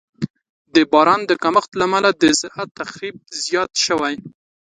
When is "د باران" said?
0.73-1.21